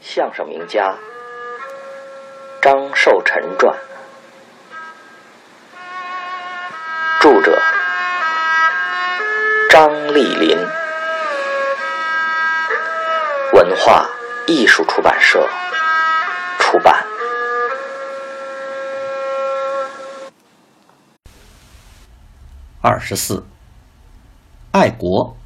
[0.00, 0.96] 相声名家
[2.60, 3.76] 张寿臣传，
[7.20, 7.58] 著者
[9.70, 10.56] 张丽林，
[13.52, 14.08] 文化
[14.46, 15.48] 艺术出版社
[16.58, 17.04] 出版。
[22.82, 23.44] 二十四，
[24.72, 25.36] 爱国，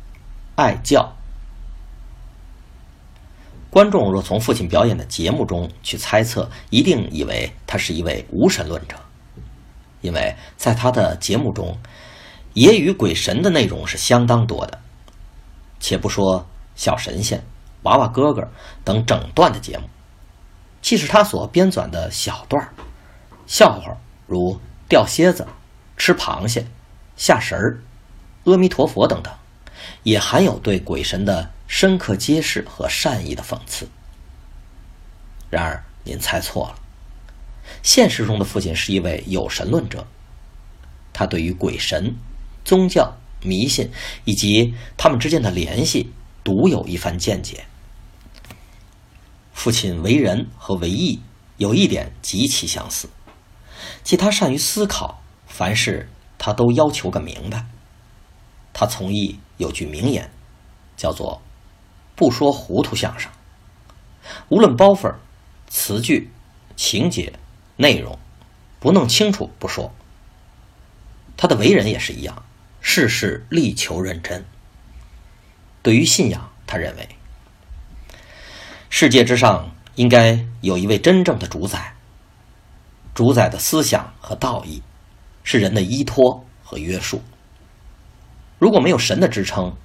[0.56, 1.13] 爱教。
[3.74, 8.94] 观众若从父亲表演的节目中去猜测，一定以为他是一位无神论者，
[10.00, 11.76] 因为在他的节目中，
[12.52, 14.78] 也与鬼神的内容是相当多的。
[15.80, 17.42] 且不说小神仙、
[17.82, 18.48] 娃娃哥哥
[18.84, 19.88] 等整段的节目，
[20.80, 22.72] 即使他所编纂的小段
[23.44, 23.96] 笑话，
[24.28, 25.44] 如钓蝎子、
[25.96, 26.64] 吃螃蟹。
[27.16, 27.82] 下神儿、
[28.44, 29.32] 阿弥陀佛等等，
[30.04, 33.88] 也含有对鬼神的深刻揭示和善意的讽刺。
[35.50, 36.78] 然而，您猜错了，
[37.82, 40.06] 现实中的父亲是一位有神论者，
[41.12, 42.14] 他对于鬼神、
[42.64, 43.90] 宗教、迷信
[44.24, 47.64] 以及他们之间的联系，独有一番见解。
[49.52, 51.20] 父亲为人和为义
[51.56, 53.08] 有一点极其相似，
[54.02, 56.08] 即他善于思考，凡事。
[56.36, 57.64] 他都要求个明白。
[58.74, 60.30] 他从艺有句名言，
[60.94, 61.40] 叫做
[62.14, 63.30] “不说糊涂相声”。
[64.48, 65.14] 无论包袱、
[65.68, 66.30] 词句、
[66.76, 67.32] 情节、
[67.76, 68.18] 内容，
[68.80, 69.92] 不弄清楚不说。
[71.36, 72.44] 他的为人也是一样，
[72.80, 74.44] 事事力求认真。
[75.82, 77.08] 对于信仰，他认为
[78.88, 81.94] 世界之上应该有一位真正的主宰，
[83.14, 84.82] 主宰的思想和道义。
[85.46, 87.22] 是人的依托和约束。
[88.58, 89.76] 如果没有神的支撑，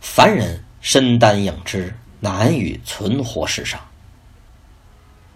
[0.00, 3.80] 凡人身单影只，难以存活世上。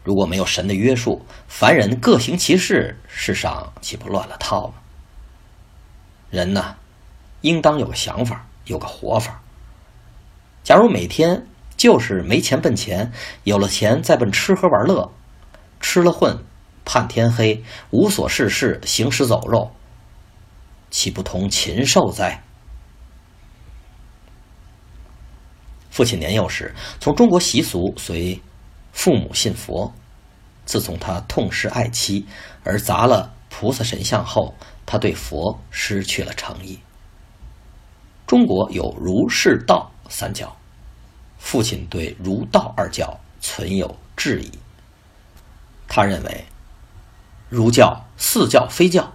[0.05, 4.75] 如果没有神的约束，凡人各行其事，世上岂不乱了套吗？
[6.31, 6.77] 人呢，
[7.41, 9.43] 应当有个想法，有个活法。
[10.63, 11.45] 假如每天
[11.77, 13.11] 就是没钱奔钱，
[13.43, 15.11] 有了钱再奔吃喝玩乐，
[15.81, 16.39] 吃了混。
[16.85, 19.73] 盼天黑，无所事事，行尸走肉，
[20.93, 22.45] 岂不同禽兽哉？
[25.91, 28.41] 父亲年幼时，从中国习俗随
[28.93, 29.93] 父母信佛。
[30.65, 32.27] 自从他痛失爱妻
[32.63, 34.55] 而砸了菩萨神像后，
[34.87, 36.79] 他对佛失去了诚意。
[38.27, 40.57] 中国有儒释道三教，
[41.39, 44.51] 父亲对儒道二教存有质疑。
[45.89, 46.45] 他认为。
[47.49, 49.13] 儒教似教非教，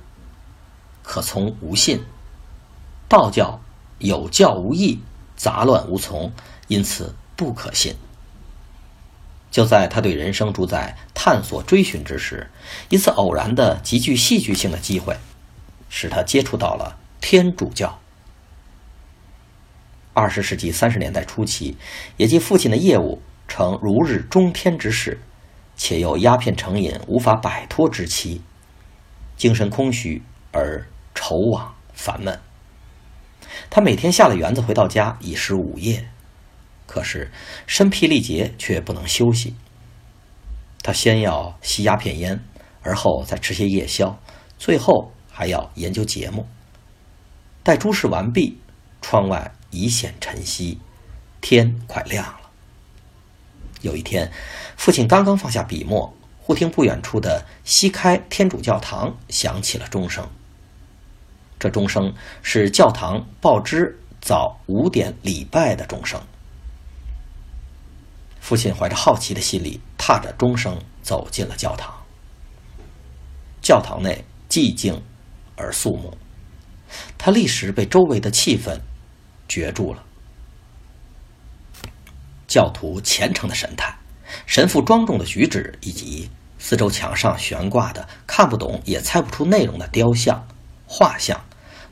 [1.04, 2.00] 可从无信；
[3.08, 3.62] 道教
[4.00, 5.00] 有教无义，
[5.38, 6.34] 杂乱无从，
[6.68, 7.96] 因此不可信。
[9.52, 12.50] 就在他对人生主宰探索追寻之时，
[12.90, 15.18] 一次偶然的极具戏剧性的机会，
[15.90, 18.00] 使他接触到了天主教。
[20.14, 21.78] 二十世纪三十年代初期，
[22.18, 25.20] 也即父亲的业务呈如日中天之势。
[25.78, 28.42] 且又鸦片成瘾，无法摆脱之期，
[29.36, 32.40] 精神空虚而愁惘烦闷。
[33.70, 36.08] 他每天下了园子回到家已是午夜，
[36.86, 37.32] 可是
[37.68, 39.56] 身疲力竭却不能休息。
[40.82, 42.40] 他先要吸鸦片烟，
[42.82, 44.20] 而后再吃些夜宵，
[44.60, 46.48] 最后还要研究节目。
[47.64, 48.60] 待诸事完毕，
[49.02, 50.80] 窗外已显晨曦，
[51.42, 52.40] 天快亮了。
[53.82, 54.32] 有一天，
[54.78, 60.30] 父亲刚刚放下笔墨，忽听不远处的西开天主教堂响起了钟声。
[61.58, 62.14] 这钟声
[62.44, 66.22] 是教堂报知早五点礼拜的钟声。
[68.46, 71.92] 父亲怀着好奇的心理，踏着钟声走进了教堂。
[73.60, 75.02] 教堂内寂静
[75.56, 76.16] 而肃穆，
[77.18, 78.80] 他立时被周围的气氛
[79.50, 80.04] 攫住了。
[82.48, 83.98] 教徒虔诚的神态，
[84.46, 90.48] 神父庄重的举止，以及四周墙上悬挂的看不懂也猜不出内容的雕像、
[90.86, 91.44] 画像，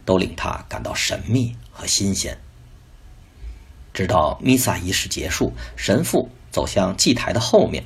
[0.06, 2.38] 都令他感到神秘和新鲜。
[3.92, 7.84] 直到弥撒仪式结束，神父走向祭台的后面，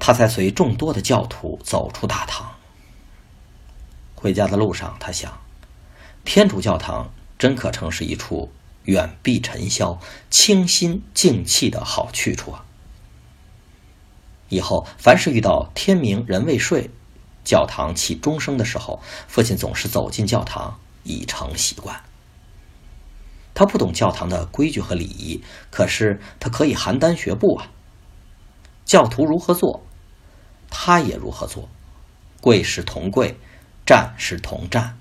[0.00, 2.56] 他才随众多的教徒走出大堂。
[4.16, 5.38] 回家的路上，他想，
[6.24, 8.50] 天主教堂真可称是一处。
[8.86, 9.98] 远避尘嚣、
[10.30, 12.64] 清心静气的好去处啊！
[14.48, 16.88] 以后凡是遇到天明人未睡，
[17.42, 22.00] 教堂起钟声的时候，父亲总是走进教堂，已成习惯。
[23.56, 27.70] 他不懂教堂的规矩和礼仪，可是他可以邯郸学步啊！
[28.84, 29.82] 教徒如何做，
[30.68, 31.70] 他也如何做，
[32.42, 33.38] 跪是同跪，
[33.86, 34.98] 站是同站，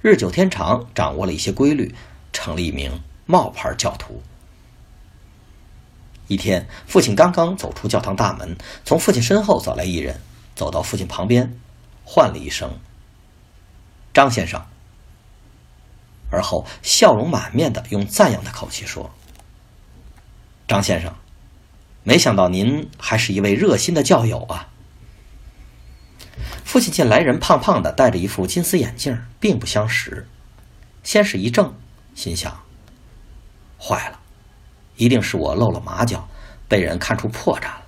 [0.00, 1.94] 日久天长，掌握了一些规律，
[2.32, 4.22] 成了一名冒牌教徒。
[6.28, 8.56] 一天，父亲刚刚走出教堂大门，
[8.86, 10.18] 从父亲身后走来一人，
[10.54, 11.60] 走到父亲旁边，
[12.06, 12.78] 唤了一声
[14.14, 14.64] ：“张先生。”
[16.30, 19.10] 而后笑容满面的用赞扬的口气说
[20.68, 21.14] ：“张先生，
[22.04, 24.68] 没想到您还是一位热心的教友啊。”
[26.64, 30.28] 父亲见来人胖胖的，戴着一副金丝眼镜，并不相识，
[31.02, 31.74] 先是一怔，
[32.14, 32.62] 心想
[33.76, 34.20] ：“坏了，
[34.96, 36.28] 一定是我露了马脚，
[36.68, 37.82] 被人看出破绽了。”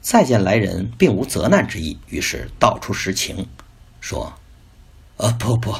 [0.00, 3.48] 再见来人，并无责难之意，于是道出实情，
[4.00, 4.32] 说
[5.18, 5.74] ：“呃，不不。”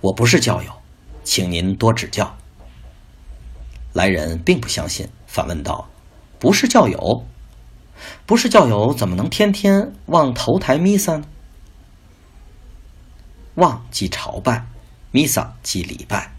[0.00, 0.70] 我不是教友，
[1.24, 2.36] 请您多指教。
[3.92, 5.88] 来人并不相信，反问道
[6.38, 7.26] ：“不是教友，
[8.24, 11.24] 不是教友，怎么能天天望头台弥撒呢？
[13.56, 14.66] 望即朝拜，
[15.10, 16.30] 弥撒即礼拜。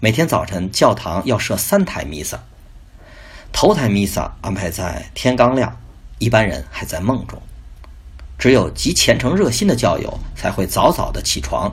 [0.00, 2.42] 每天早晨教堂要设三台弥撒，
[3.52, 5.78] 头台弥撒安排在天刚亮，
[6.18, 7.42] 一般人还在梦中，
[8.38, 11.70] 只有极虔诚热心的教友才会早早的起床。”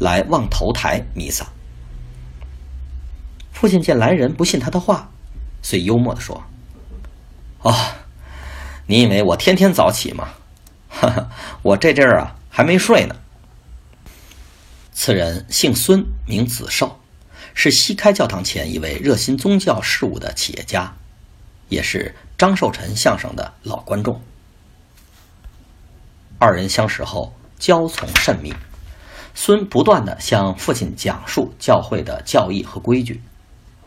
[0.00, 1.46] 来望头台弥撒。
[3.52, 5.12] 父亲见来人不信他的话，
[5.62, 6.42] 遂幽默的说
[7.60, 7.74] ：“哦，
[8.86, 10.30] 你以为我天天早起吗？
[10.88, 11.28] 哈哈，
[11.62, 13.14] 我这阵儿啊还没睡呢。”
[14.92, 16.98] 此人姓孙，名子寿，
[17.52, 20.94] 是西开教堂前一位热心宗教事务的企业家，
[21.68, 24.20] 也是张寿臣相声的老观众。
[26.38, 28.54] 二人相识后，交从甚密。
[29.42, 33.22] 孙不断的向父亲讲述教会的教义和规矩，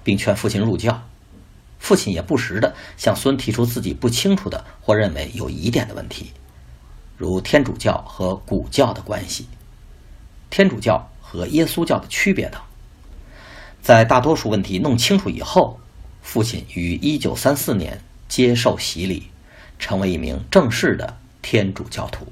[0.04, 1.04] 并劝父亲入教。
[1.78, 6.32] 父亲也不时的向孙提出自己不清楚的或认为有疑点的问题，
[7.18, 9.48] 如天主教和古教的关系、
[10.50, 12.60] 天主教和耶稣教的区别等。
[13.80, 15.80] 在大多数问题弄清楚以后，
[16.24, 19.28] 父亲于1934年接受洗礼，
[19.78, 22.26] 成为一名正式的天主教徒。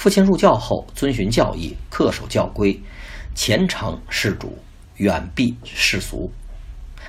[0.00, 2.80] 父亲入教后，遵循教义，恪守教规，
[3.34, 4.56] 虔诚事主，
[4.96, 6.32] 远避世俗，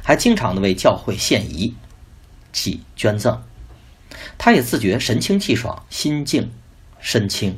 [0.04, 1.74] 还经常的为教会献仪，
[2.52, 3.42] 即捐赠。
[4.38, 6.52] 他也自觉神清气爽，心静
[7.00, 7.58] 身轻。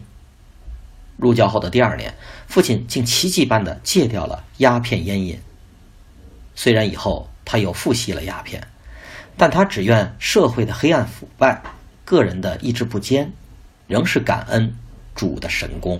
[1.17, 2.13] 入教后的第二年，
[2.45, 5.39] 父亲竟奇迹般的戒掉了鸦片烟瘾。
[6.53, 8.67] 虽然以后他又复吸了鸦片，
[9.35, 11.63] 但他只愿社会的黑暗腐败，
[12.05, 13.33] 个人的意志不坚，
[13.87, 14.75] 仍是感恩。
[15.15, 15.99] 主的神功。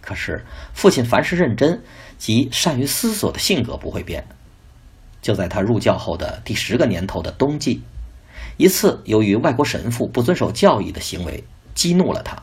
[0.00, 1.82] 可是父亲凡事认真
[2.16, 4.26] 及善于思索的性格不会变。
[5.20, 7.82] 就在他入教后的第十个年头的冬季，
[8.56, 11.44] 一次由于外国神父不遵守教义的行为
[11.74, 12.40] 激怒了他，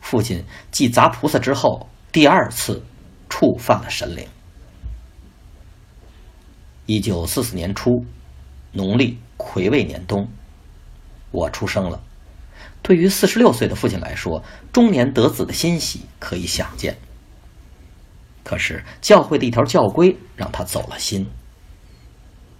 [0.00, 2.82] 父亲继砸菩萨之后第二次
[3.28, 4.26] 触犯了神灵。
[6.86, 8.04] 一九四四年初，
[8.72, 10.26] 农历癸未年冬，
[11.30, 12.02] 我出生了。
[12.84, 16.98] 对于四十六岁的父亲来说，中年得子的欣喜可以想见。
[18.42, 21.26] 可是教会的一条教规让他走了心。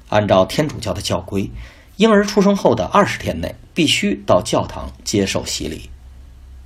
[0.08, 1.50] 按照天主教的教规，
[1.98, 5.90] 婴儿出生后的二十天内必须到教堂接受洗礼，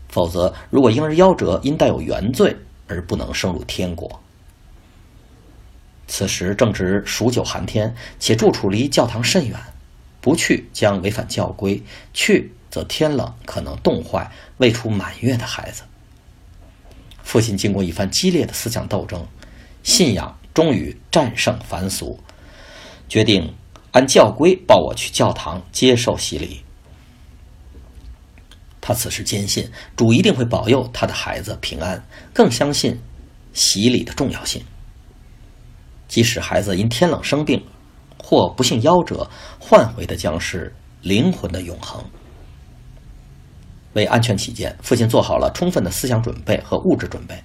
[0.09, 4.23] 否则如果婴儿夭折，因带有原罪而不能升入天国。
[6.07, 9.59] 此时正值数九寒天，且住处离教堂甚远，
[10.21, 11.83] 不去将违反教规，
[12.15, 12.53] 去。
[12.79, 15.83] 则天冷，可能冻坏未出满月的孩子。
[17.25, 19.27] 父亲经过一番激烈的思想斗争，
[19.83, 22.21] 信仰终于战胜凡俗，
[23.09, 23.53] 决定
[23.91, 26.63] 按教规抱我去教堂接受洗礼。
[28.81, 32.97] 他此时坚信主一定会保佑他的孩子平安，更相信
[33.53, 34.63] 洗礼的重要性。
[36.07, 37.61] 即使孩子因天冷生病，
[38.23, 42.05] 或不幸夭折，换回的将是灵魂的永恒。
[43.99, 47.43] 为安全起见，父亲做好了充分的思想准备和物质准备。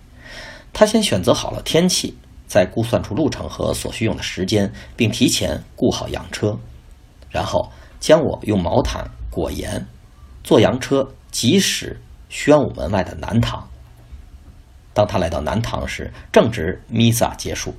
[0.72, 2.16] 他先选择好了天气，
[2.48, 6.58] 再估算出路程和所需用的时间，并提前雇好洋车，
[7.32, 9.86] 然后将我用毛毯裹严，
[10.44, 13.68] 坐洋车疾驶宣武门外的南堂。
[14.94, 17.74] 当他来到南堂时，正值弥撒结束。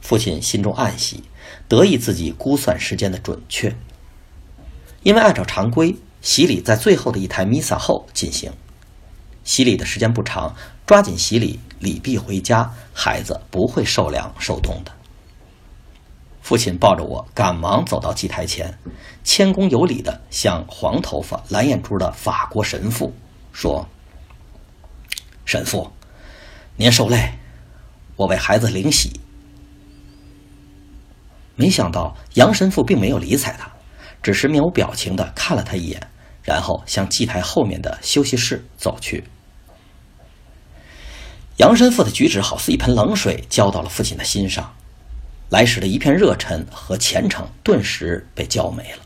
[0.00, 1.22] 父亲心中暗喜，
[1.68, 3.74] 得意自己估算时间的准确，
[5.02, 5.96] 因为按照常规。
[6.20, 8.52] 洗礼在最后的一台弥撒后进行，
[9.44, 10.54] 洗礼的时间不长，
[10.86, 14.92] 抓紧洗礼，礼毕回家，孩子不会受凉受冻的。
[16.42, 18.78] 父亲抱着我，赶忙走到祭台前，
[19.22, 23.12] 谦恭有礼地向黄头发、蓝眼珠的法国神父
[23.52, 23.86] 说
[25.44, 25.90] ：“神父，
[26.76, 27.34] 您受累，
[28.16, 29.20] 我为孩子领喜。”
[31.54, 33.70] 没想到杨神父并没有理睬他，
[34.22, 36.00] 只是面无表情地看了他一眼，
[36.42, 39.24] 然后向祭台后面的休息室走去。
[41.56, 44.72] 杨神父的举止好似一盆冷水浇到了父亲的心上。
[45.50, 48.98] 来时的一片热忱和虔诚顿时被浇没了。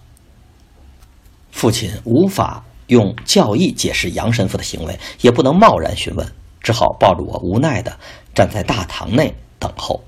[1.53, 6.27] 父亲无法用教义解释杨神父的行为，也不能贸然询问，
[6.61, 7.97] 只好抱着我无奈地
[8.35, 10.03] 站在大堂内等候。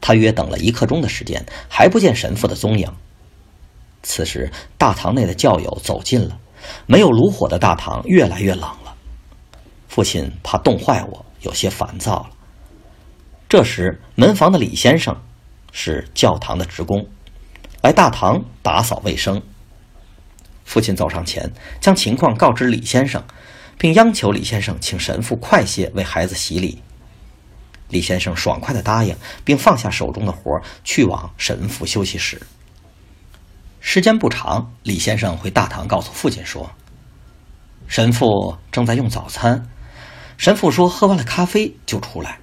[0.00, 2.88] 他约等了一刻钟的时间，还不见神父的踪影。
[4.02, 6.38] 此时，大堂内的教友走近了，
[6.86, 8.94] 没有炉火的大堂越来越冷了。
[9.88, 12.30] 父亲怕冻坏我，有些烦躁了。
[13.48, 15.16] 这时，门房的李先生
[15.72, 17.06] 是教堂的职工，
[17.82, 19.40] 来大堂打扫卫生。
[20.64, 23.22] 父亲走上前，将情况告知李先生，
[23.76, 26.82] 并央求李先生请神父快些为孩子洗礼。
[27.90, 32.40] 李先生爽快地答应，并放下手中的活去往神父休息室。
[33.84, 36.70] 时间不长，李先生回大堂告诉父亲说
[37.88, 39.68] ：“神父正在用早餐。
[40.38, 42.38] 神父说，喝完了咖啡就出来。”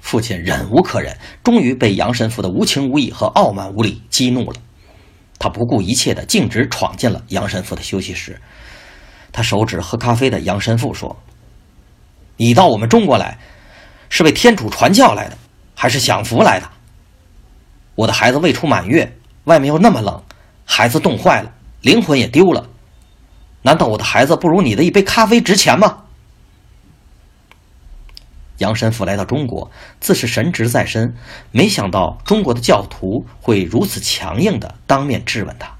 [0.00, 4.56] 父亲忍无可忍，终于被杨神父的无情无义和傲慢无礼激怒了。
[5.40, 8.40] 他不顾一切地径直闯进了杨神父的休息室。
[9.32, 11.20] 他手指喝咖啡的杨神父说
[12.38, 13.38] ：“你到我们中国来，
[14.08, 15.36] 是为天主传教来的，
[15.74, 16.70] 还是享福来的？
[17.96, 20.22] 我的孩子未出满月，外面又那么冷，
[20.64, 22.68] 孩子冻坏了，灵魂也丢了。
[23.62, 26.04] 难道我的孩子不如你的一杯咖啡值钱吗？”
[28.58, 29.70] 杨神父来到中国，
[30.00, 31.16] 自是神职在身，
[31.50, 35.74] 没想到中国的教徒会如此强硬的当面质问他。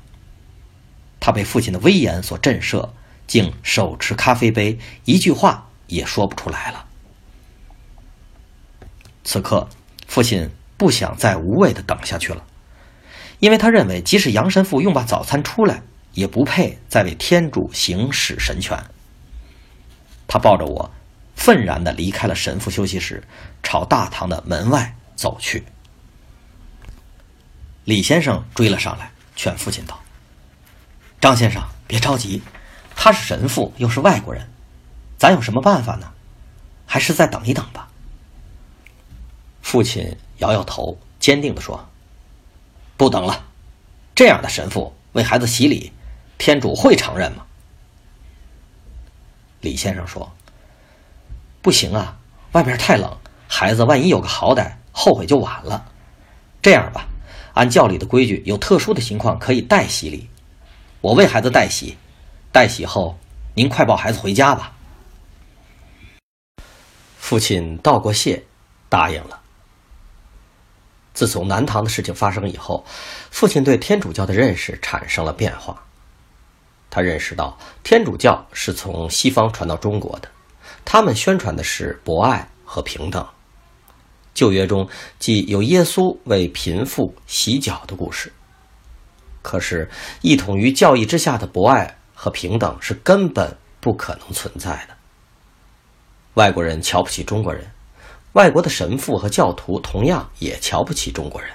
[1.20, 2.88] 他被父亲的威严所震慑，
[3.26, 6.86] 竟手持咖啡杯，一句话也说不出来了。
[9.24, 9.68] 此刻，
[10.06, 10.48] 父亲
[10.78, 12.42] 不想再无谓的等下去了，
[13.40, 15.82] 因为他认为，即使杨神父用罢早餐出来，
[16.12, 18.78] 也不配再为天主行使神权。
[20.28, 20.90] 他抱着我。
[21.36, 23.26] 愤然地离开了神父休息室，
[23.62, 25.64] 朝大堂的门外走去。
[27.86, 29.98] 李先生追了上来，劝父亲道
[31.18, 32.42] ：“张先生，别着急，
[32.94, 34.46] 他是神父，又是外国人，
[35.16, 36.12] 咱有什么办法呢？
[36.84, 37.88] 还是再等一等吧。”
[39.62, 41.88] 父亲摇摇头，坚定地说
[43.00, 43.46] ：“不等了，
[44.14, 45.90] 这样的神父为孩子洗礼，
[46.36, 47.46] 天主会承认吗？”
[49.62, 50.30] 李先生说。
[51.62, 52.18] 不行啊，
[52.52, 53.16] 外边太冷，
[53.48, 55.90] 孩子万一有个好歹，后悔就晚了。
[56.60, 57.08] 这样吧，
[57.54, 60.28] 按教里的规矩，有特殊的情况可以代洗礼，
[61.00, 61.96] 我为孩子代洗，
[62.52, 63.18] 代洗后
[63.54, 64.74] 您快抱孩子回家吧。
[67.16, 68.44] 父亲道过谢，
[68.90, 69.39] 答应了。
[71.20, 72.82] 自从南唐的事情发生以后，
[73.30, 75.84] 父亲对天主教的认识产生了变化。
[76.88, 80.30] 他认识到天主教是从西方传到中国的。
[80.82, 83.28] 他们宣传的是博爱和平等。
[84.32, 88.32] 旧约中既有耶稣为贫富洗脚的故事，
[89.42, 89.90] 可是
[90.22, 94.96] 一统于教义之下的博爱和平等是根本不可能存在的。
[96.32, 97.70] 外国人瞧不起中国人，
[98.32, 101.50] 外国的神父和教徒同样也瞧不起中国人。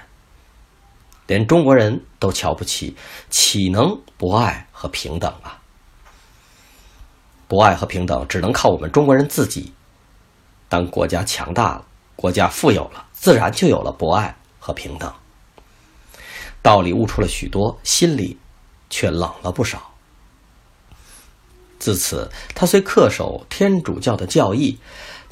[1.26, 2.94] 连中国人都瞧不起，
[3.30, 5.60] 岂能博爱和平等啊？
[7.48, 9.72] 博爱和平等只能靠我们中国人自己。
[10.68, 15.12] 当国家强大了，国家富有了，自然就有了博爱和平等。
[16.62, 18.38] 道理悟出了许多，心里
[18.90, 19.94] 却冷了不少。
[21.78, 24.78] 自此，他虽恪守天主教的教义，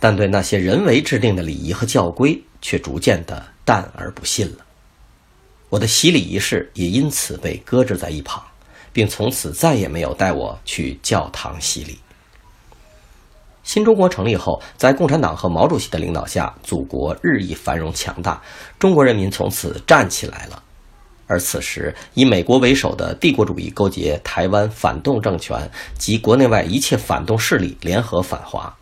[0.04, 4.58] 但对那些人为制定的礼仪和教规却逐渐的淡而不信了。
[5.70, 8.42] 我的洗礼仪式也因此被搁置在一旁，
[8.92, 11.99] 并从此再也没有带我去教堂洗礼。
[13.62, 18.42] 新中国成立后，在共产党和毛主席的领导下，祖国日益繁荣强大，
[18.78, 20.62] 中国人民从此站起来了。
[21.26, 28.76] 而此时，以美国为首的帝国主义勾结台湾反动政权及国内外一切反动势力联合反华，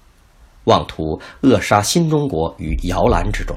[0.65, 3.57] 妄图扼杀新中国于摇篮之中。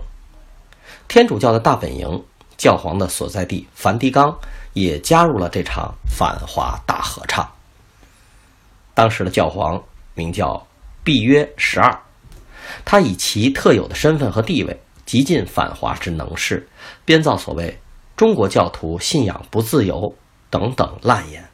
[1.08, 2.24] 天主教的大本营，
[2.58, 4.38] 教皇的所在地梵蒂冈
[4.74, 7.50] 也加入了这场反华大合唱。
[8.94, 9.82] 当时的教皇
[10.14, 10.66] 名叫。
[11.06, 11.96] 毕约十二，
[12.84, 16.68] 他以其特有的身份和地位，极尽反华之能事，
[17.06, 17.80] 编造所谓
[18.18, 20.12] “中国教徒信仰不自由”
[20.50, 21.48] 等等烂言，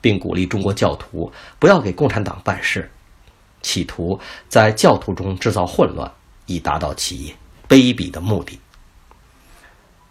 [0.00, 2.90] 并鼓励中国教徒不要给共产党办事，
[3.64, 4.16] 企图
[4.48, 6.08] 在教徒中制造混乱，
[6.46, 7.34] 以达到其
[7.68, 8.60] 卑鄙的目的。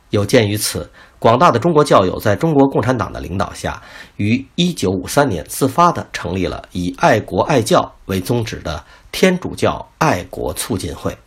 [0.10, 3.82] 有鉴于此，广大的中国教友在中国共产党的领导下，
[4.18, 11.18] 于1953年自发地成立了以爱国爱教为宗旨的天主教爱国促进会，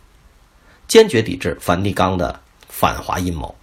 [0.87, 3.53] 坚决抵制梵蒂冈的反华阴谋。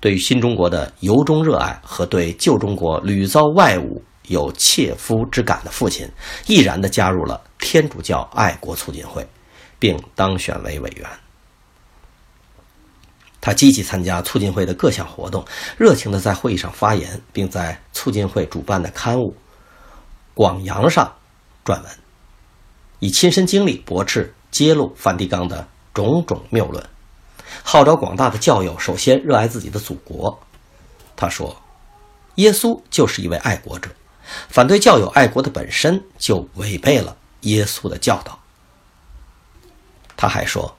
[0.00, 6.08] 对于新中国的由衷热爱和对旧中国屡遭外侮有切肤之感的父亲，
[6.46, 9.26] 毅然地加入了天主教爱国促进会，
[9.76, 11.04] 并当选为委员。
[13.40, 15.44] 他积极参加促进会的各项活动，
[15.76, 19.30] 热情地在会议上发言，并在促进会主办的刊物
[20.32, 21.12] 《广阳》上
[21.64, 21.86] 撰文，
[23.00, 26.86] 以亲身经历驳斥、揭露梵蒂冈的种种谬论，
[27.64, 30.38] 号召广大的教友首先热爱自己的祖国。
[31.16, 31.60] 他说
[32.36, 33.90] ：“耶稣就是一位爱国者，
[34.48, 38.38] 反对教友爱国的本身就违背了耶稣的教导。”
[40.16, 40.76] 他还说。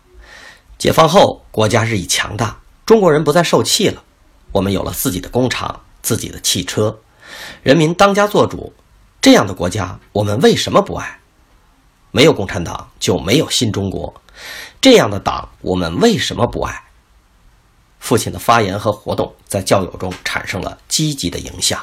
[0.77, 4.01] 解放后，国家日益强大，中国人不再受气了。
[4.51, 6.97] 我们有了自己的工厂、自己的汽车，
[7.61, 8.73] 人民当家作主。
[9.21, 11.19] 这样的国家，我们为什么不爱？
[12.09, 14.11] 没有共产党，就没有新中国。
[14.81, 16.83] 这样的党，我们为什么不爱？
[17.99, 21.79] 父亲的发言和活动在教友中产生了积极的影响。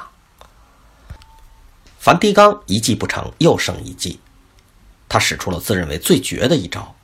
[2.09, 4.19] 梵蒂冈一计不成，又生一计，
[5.11, 6.95] 他使出了自认为最绝的一招。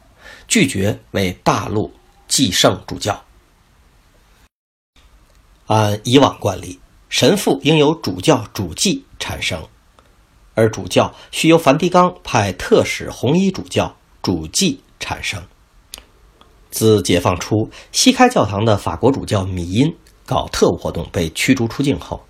[0.49, 1.92] 拒绝为大陆
[2.26, 3.23] 继圣主教。
[5.66, 6.80] 按以往惯例，
[7.11, 9.68] 神父应由主教主祭产生，
[10.54, 15.42] 而主教需由梵蒂冈派特使红衣主教主祭产生。
[16.70, 19.94] 自解放初，西开教堂的法国主教米因
[20.25, 22.24] 搞特务活动被驱逐出境后，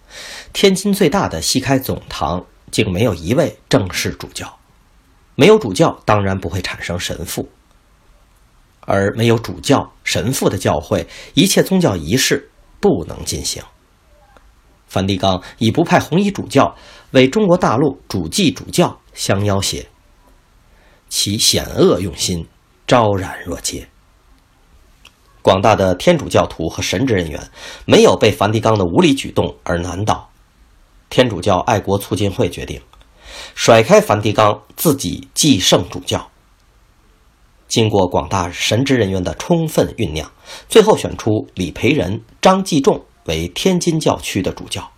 [0.52, 2.44] 天津最大的西开总堂
[2.74, 4.58] 竟没有一位正式主教。
[5.36, 7.48] 没有主教，当然不会产生神父。
[8.80, 13.62] 而没有主教、神父的教会，一切宗教仪式不能进行。
[14.88, 16.74] 梵蒂冈以不派红衣主教
[17.12, 19.86] 为中国大陆主祭主教相要挟，
[21.08, 22.44] 其险恶用心
[22.88, 23.86] 昭然若揭。
[25.42, 27.40] 广大的天主教徒和神职人员
[27.84, 30.28] 没有被梵蒂冈的无理举动而难倒，
[31.14, 32.82] 天主教爱国促进会决定
[33.54, 36.28] 甩开梵蒂冈，自己继圣主教。
[37.68, 40.28] 经过广大神职人员的充分酝酿，
[40.68, 44.90] 最后选出李培仁、张继仲为天津教区的主教。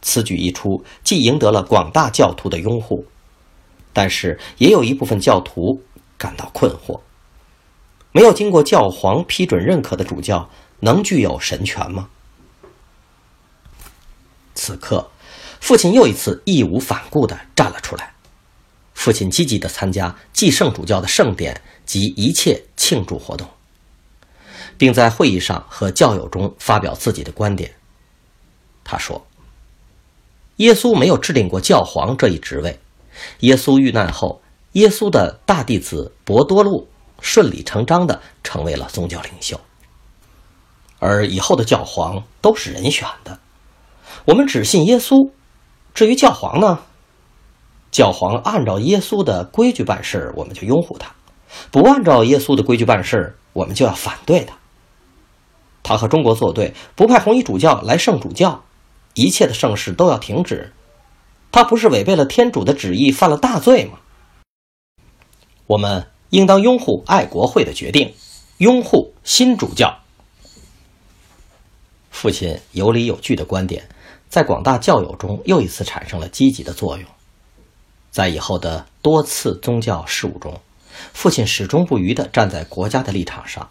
[0.00, 3.06] 此举一出，既赢得了广大教徒的拥护，
[3.92, 5.80] 但是也有一部分教徒
[6.18, 6.98] 感到困惑：
[8.10, 12.08] 没有经过教皇批准认可的主教，能具有神权吗？
[14.54, 15.10] 此刻，
[15.62, 18.12] 父亲又一次义无反顾地站了出来。
[18.92, 21.62] 父亲积极地参加继圣主教的盛典。
[21.84, 23.46] 及一切庆祝活动，
[24.78, 27.74] 并在会议上和教友中发表自己的观点。
[28.84, 29.26] 他说
[30.56, 32.78] ：“耶稣没有制定过教皇这一职位。
[33.40, 34.40] 耶稣遇难后，
[34.72, 36.88] 耶稣的大弟子博多禄
[37.20, 39.60] 顺理成章地成为了宗教领袖，
[41.00, 43.38] 而以后的教皇都是人选的。
[44.24, 45.30] 我们只信耶稣。
[45.94, 46.80] 至于教皇呢？
[47.90, 51.14] 教皇按照耶稣的规矩办事，我们就拥护他。”
[51.70, 54.56] 不按照耶稣的规矩办事，我们就要反对他。
[55.82, 58.64] 他和中国作对，不派红衣主教来圣主教，
[59.12, 60.72] 一切的盛事都要停止。
[61.50, 63.98] 他不是违背了天主的旨意，犯了大罪吗？
[65.66, 68.14] 我们应当拥护爱国会的决定，
[68.56, 69.98] 拥护新主教。
[72.10, 73.90] 父亲有理有据的观点，
[74.32, 77.06] 在广大教友中又一次产生了积极的作用。
[78.10, 80.58] 在以后的多次宗教事务中。
[81.12, 83.68] 父亲始终不渝地站在国家的立场上，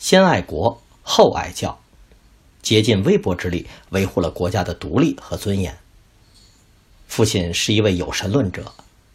[0.00, 1.78] 先爱国后爱教，
[2.60, 5.78] 竭尽微薄之力维护了国家的独立和尊严。
[7.06, 8.72] 父亲是一位有神论者，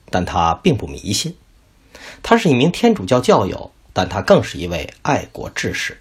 [0.10, 1.34] 但他并不迷信；
[2.24, 6.00] 他是一名天主教教友，但他更是一位爱国志士。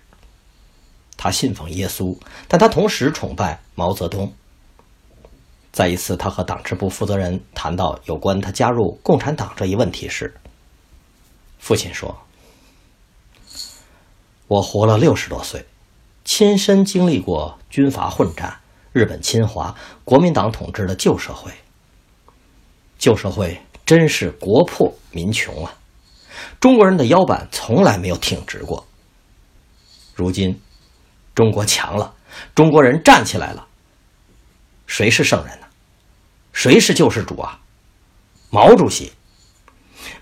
[1.17, 4.33] 他信奉耶稣，但他同时崇拜毛泽东。
[5.75, 10.33] 在一次他和党支部负责人谈到有关他加入共产党这一问题时，
[11.59, 12.17] 父亲说
[14.47, 15.67] ：“我活了六十多岁，
[16.25, 18.57] 亲身经历过军阀混战、
[18.93, 21.51] 日本侵华、国民党统治的旧社会。
[22.97, 25.75] 旧社会真是国破民穷啊！
[26.61, 28.87] 中国人的腰板从来没有挺直过。
[30.15, 30.61] 如今，
[31.35, 32.15] 中国强了，
[32.55, 33.67] 中国人站起来了。
[34.87, 35.64] 谁是圣人呢？
[36.55, 37.61] 谁是救世主啊？
[38.49, 39.13] 毛主席。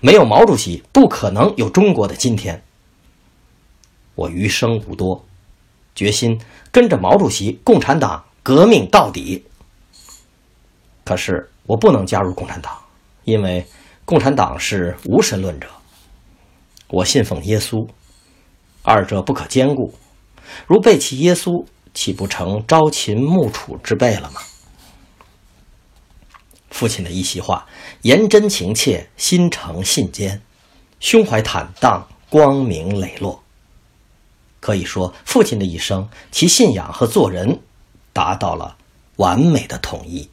[0.01, 2.61] 没有毛主席，不可能有中国的今天。
[4.15, 5.25] 我余生无多，
[5.95, 6.41] 决心
[6.71, 9.45] 跟着毛主席、共产党革命到底。
[11.05, 12.77] 可是我不能加入共产党，
[13.23, 13.65] 因为
[14.03, 15.67] 共产党是无神论者。
[16.89, 17.87] 我信奉耶稣，
[18.81, 19.93] 二者不可兼顾。
[20.67, 24.41] 如背弃耶稣，岂不成朝秦暮楚之辈了吗？
[26.73, 27.67] 父亲的一席话，
[28.01, 30.41] 言真情切，心诚信坚，
[30.99, 33.43] 胸怀坦荡，光明磊落。
[34.59, 37.59] 可以说，父亲的一生，其信仰和做人，
[38.11, 38.75] 达到了
[39.17, 40.27] 完美的统一。